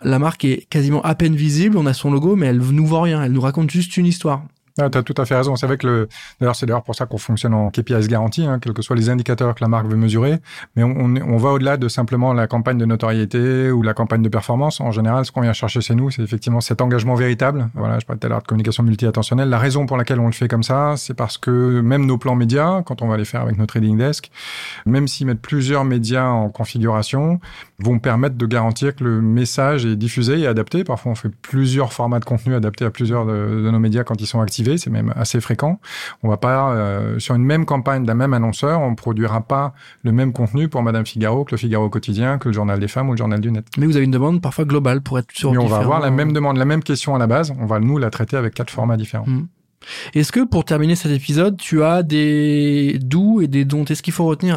[0.02, 3.02] la marque est quasiment à peine visible, on a son logo, mais elle nous vend
[3.02, 4.42] rien, elle nous raconte juste une histoire.
[4.80, 5.56] Ah, tu as tout à fait raison.
[5.56, 6.08] C'est vrai que le,
[6.40, 9.10] d'ailleurs, c'est d'ailleurs pour ça qu'on fonctionne en KPIs garantie, hein, quels que soient les
[9.10, 10.38] indicateurs que la marque veut mesurer.
[10.76, 14.22] Mais on, on, on va au-delà de simplement la campagne de notoriété ou la campagne
[14.22, 14.80] de performance.
[14.80, 17.68] En général, ce qu'on vient chercher chez nous, c'est effectivement cet engagement véritable.
[17.74, 19.48] Voilà, je parlais tout à l'heure de communication multi-attentionnelle.
[19.48, 22.36] La raison pour laquelle on le fait comme ça, c'est parce que même nos plans
[22.36, 24.30] médias, quand on va les faire avec notre trading desk,
[24.86, 27.40] même s'ils mettent plusieurs médias en configuration,
[27.80, 30.84] vont permettre de garantir que le message est diffusé et adapté.
[30.84, 34.20] Parfois, on fait plusieurs formats de contenu adaptés à plusieurs de, de nos médias quand
[34.20, 35.80] ils sont activés c'est même assez fréquent.
[36.22, 40.12] On va pas euh, sur une même campagne d'un même annonceur, on produira pas le
[40.12, 43.12] même contenu pour Madame Figaro que le Figaro quotidien, que le Journal des femmes ou
[43.12, 43.66] le Journal du Net.
[43.78, 45.52] Mais vous avez une demande parfois globale pour être sur.
[45.52, 47.52] Mais on va avoir la même demande, la même question à la base.
[47.58, 49.26] On va nous la traiter avec quatre formats différents.
[49.26, 49.46] Mmh.
[50.14, 53.84] Est-ce que pour terminer cet épisode, tu as des doux et des dons?
[53.84, 54.56] Est-ce qu'il faut retenir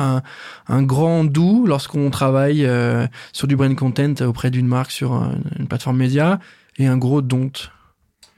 [0.67, 5.13] un, grand doux lorsqu'on travaille euh, sur du brand content auprès d'une marque sur
[5.59, 6.39] une plateforme média
[6.77, 7.51] et un gros don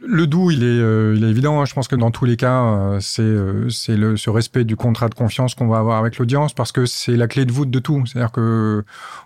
[0.06, 1.62] le doux, il est, euh, il est évident.
[1.62, 1.66] Hein.
[1.66, 4.76] Je pense que dans tous les cas, euh, c'est euh, c'est le ce respect du
[4.76, 7.70] contrat de confiance qu'on va avoir avec l'audience parce que c'est la clé de voûte
[7.70, 8.04] de tout.
[8.06, 8.84] C'est-à-dire que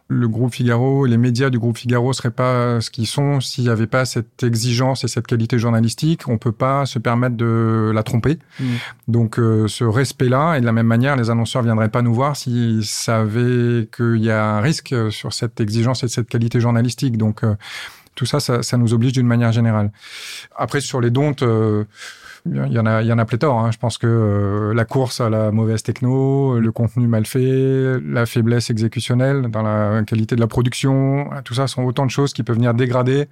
[0.07, 3.69] le groupe Figaro, les médias du groupe Figaro seraient pas ce qu'ils sont s'il n'y
[3.69, 6.27] avait pas cette exigence et cette qualité journalistique.
[6.27, 8.37] On peut pas se permettre de la tromper.
[8.59, 8.65] Mmh.
[9.07, 12.85] Donc ce respect-là et de la même manière, les annonceurs viendraient pas nous voir s'ils
[12.85, 17.17] savaient qu'il y a un risque sur cette exigence et cette qualité journalistique.
[17.17, 17.41] Donc
[18.17, 19.91] tout ça, ça, nous oblige d'une manière générale.
[20.55, 21.85] Après, sur les dons, euh,
[22.45, 23.59] il y en a, il y en a pléthore.
[23.59, 23.71] Hein.
[23.71, 28.25] Je pense que euh, la course à la mauvaise techno, le contenu mal fait, la
[28.25, 32.43] faiblesse exécutionnelle dans la qualité de la production, tout ça sont autant de choses qui
[32.43, 33.27] peuvent venir dégrader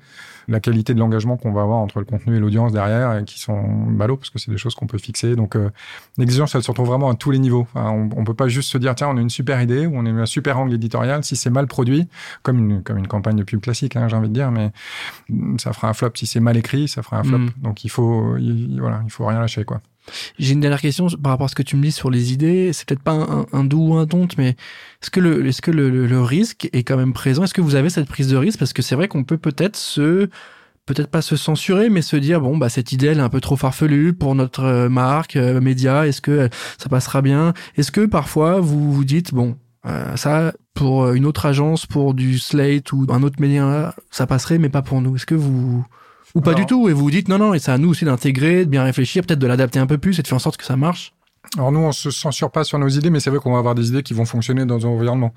[0.47, 3.39] la qualité de l'engagement qu'on va avoir entre le contenu et l'audience derrière, et qui
[3.39, 5.35] sont ballot parce que c'est des choses qu'on peut fixer.
[5.35, 5.69] Donc euh,
[6.17, 7.67] l'exigence, elle se retrouve vraiment à tous les niveaux.
[7.73, 9.93] Enfin, on, on peut pas juste se dire tiens, on a une super idée ou
[9.95, 11.23] on a un super angle éditorial.
[11.23, 12.07] Si c'est mal produit,
[12.43, 14.71] comme une comme une campagne de pub classique, hein, j'ai envie de dire, mais
[15.57, 16.11] ça fera un flop.
[16.15, 17.39] Si c'est mal écrit, ça fera un flop.
[17.39, 17.49] Mm.
[17.57, 19.81] Donc il faut, il, voilà, il faut rien lâcher, quoi.
[20.37, 22.73] J'ai une dernière question par rapport à ce que tu me dis sur les idées.
[22.73, 26.21] C'est peut-être pas un, doux ou un tonte, mais est-ce que le, est-ce que le,
[26.21, 27.43] risque est quand même présent?
[27.43, 28.59] Est-ce que vous avez cette prise de risque?
[28.59, 30.29] Parce que c'est vrai qu'on peut peut-être se,
[30.85, 33.41] peut-être pas se censurer, mais se dire bon bah cette idée elle est un peu
[33.41, 36.07] trop farfelue pour notre euh, marque euh, média.
[36.07, 37.53] Est-ce que euh, ça passera bien?
[37.77, 39.57] Est-ce que parfois vous vous dites bon
[40.15, 44.69] ça pour une autre agence, pour du Slate ou un autre média, ça passerait, mais
[44.69, 45.15] pas pour nous?
[45.15, 45.85] Est-ce que vous
[46.35, 48.05] ou pas du tout, et vous vous dites non, non, et c'est à nous aussi
[48.05, 50.57] d'intégrer, de bien réfléchir, peut-être de l'adapter un peu plus et de faire en sorte
[50.57, 51.13] que ça marche
[51.57, 53.73] Alors nous, on se censure pas sur nos idées, mais c'est vrai qu'on va avoir
[53.73, 55.33] des idées qui vont fonctionner dans un environnement.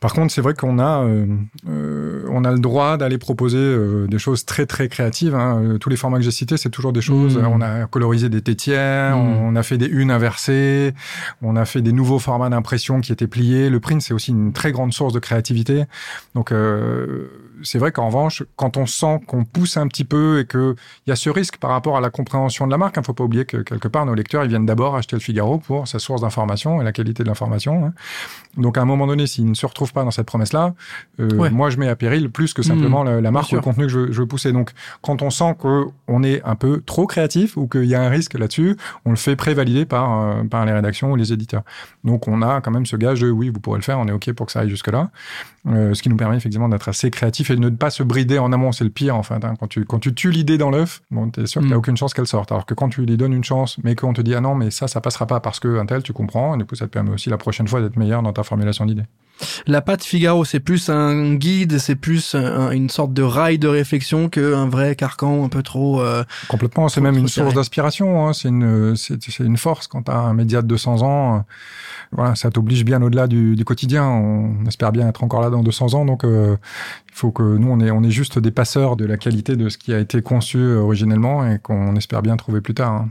[0.00, 1.26] Par contre, c'est vrai qu'on a, euh,
[1.68, 5.34] euh, on a le droit d'aller proposer euh, des choses très très créatives.
[5.34, 5.76] Hein.
[5.78, 7.36] Tous les formats que j'ai cités, c'est toujours des choses.
[7.36, 7.46] Mmh.
[7.46, 9.42] On a colorisé des tétières, mmh.
[9.42, 10.94] on a fait des unes inversées,
[11.42, 13.68] on a fait des nouveaux formats d'impression qui étaient pliés.
[13.68, 15.84] Le print, c'est aussi une très grande source de créativité.
[16.34, 16.50] Donc
[17.62, 20.74] c'est vrai qu'en revanche, quand on sent qu'on pousse un petit peu et qu'il
[21.06, 23.06] y a ce risque par rapport à la compréhension de la marque, il hein, ne
[23.06, 25.88] faut pas oublier que quelque part, nos lecteurs, ils viennent d'abord acheter le Figaro pour
[25.88, 27.86] sa source d'information et la qualité de l'information.
[27.86, 27.92] Hein.
[28.56, 30.74] Donc à un moment donné, s'ils ne se retrouvent pas dans cette promesse-là,
[31.20, 31.50] euh, ouais.
[31.50, 33.86] moi je mets à péril plus que simplement mmh, la, la, marque ou le contenu
[33.86, 34.52] que je, je, veux pousser.
[34.52, 34.70] Donc
[35.02, 38.34] quand on sent qu'on est un peu trop créatif ou qu'il y a un risque
[38.34, 41.62] là-dessus, on le fait prévalider par, euh, par les rédactions ou les éditeurs.
[42.04, 44.12] Donc on a quand même ce gage de oui, vous pourrez le faire, on est
[44.12, 45.10] OK pour que ça aille jusque-là.
[45.66, 48.52] Euh, ce qui nous permet effectivement d'être assez créatif et ne pas se brider en
[48.52, 49.44] amont, c'est le pire en fait.
[49.44, 49.54] Hein.
[49.58, 51.64] Quand tu quand tu tues l'idée dans l'œuf, bon, t'es sûr mm.
[51.64, 52.52] qu'il n'y a aucune chance qu'elle sorte.
[52.52, 54.70] Alors que quand tu lui donnes une chance, mais qu'on te dit ah non mais
[54.70, 56.90] ça ça passera pas parce que un tel tu comprends, et du coup ça te
[56.90, 59.06] permet aussi la prochaine fois d'être meilleur dans ta formulation d'idées.
[59.66, 63.68] La patte Figaro, c'est plus un guide, c'est plus un, une sorte de rail de
[63.68, 66.00] réflexion qu'un vrai carcan un peu trop.
[66.00, 68.26] Euh, Complètement, c'est même une source d'inspiration.
[68.26, 68.32] Hein.
[68.32, 71.36] C'est une, c'est une force quand t'as un média de 200 ans.
[71.36, 71.38] Euh,
[72.12, 74.04] voilà, ça t'oblige bien au-delà du, du, quotidien.
[74.04, 76.56] On espère bien être encore là dans 200 ans, donc euh,
[77.08, 79.68] il faut que nous on est, on est juste des passeurs de la qualité de
[79.68, 82.92] ce qui a été conçu originellement et qu'on espère bien trouver plus tard.
[82.92, 83.10] Hein.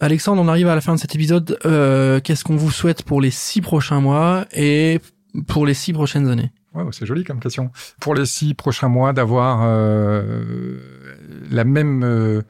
[0.00, 1.58] Alexandre, on arrive à la fin de cet épisode.
[1.66, 5.00] Euh, Qu'est-ce qu'on vous souhaite pour les six prochains mois et
[5.46, 7.70] pour les six prochaines années Ouais, c'est joli comme question.
[8.00, 10.78] Pour les six prochains mois, d'avoir euh,
[11.50, 12.42] la même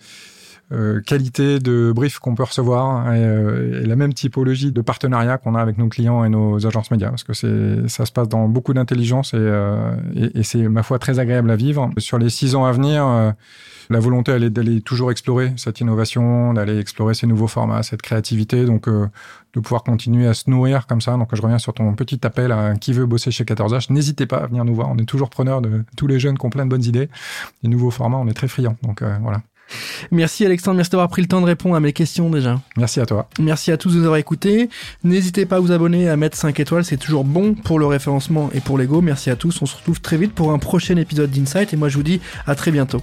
[0.71, 5.39] euh, qualité de brief qu'on peut recevoir et, euh, et, la même typologie de partenariat
[5.39, 8.29] qu'on a avec nos clients et nos agences médias, parce que c'est ça se passe
[8.29, 11.91] dans beaucoup d'intelligence et, euh, et, c'est ma foi très agréable à vivre.
[11.99, 13.33] Sur les six ans à venir euh,
[13.89, 18.03] la volonté elle est d'aller toujours explorer cette innovation, d'aller explorer ces nouveaux formats, cette
[18.03, 19.07] créativité, donc euh,
[19.55, 21.17] de pouvoir continuer à se nourrir comme ça.
[21.17, 24.37] Donc je reviens sur ton petit appel à qui veut bosser chez 14H, n'hésitez pas
[24.37, 24.91] à venir nous voir.
[24.91, 27.09] On est toujours preneur de tous les jeunes qui ont plein de bonnes idées.
[27.63, 28.77] Les nouveaux formats, on est très friands.
[28.83, 29.41] Donc voilà.
[30.11, 32.61] Merci Alexandre, merci d'avoir pris le temps de répondre à mes questions déjà.
[32.77, 33.29] Merci à toi.
[33.39, 34.69] Merci à tous de nous avoir écoutés.
[35.05, 38.51] N'hésitez pas à vous abonner, à mettre 5 étoiles, c'est toujours bon pour le référencement
[38.55, 39.01] et pour l'ego.
[39.01, 41.89] Merci à tous, on se retrouve très vite pour un prochain épisode d'Insight et moi
[41.89, 43.03] je vous dis à très bientôt.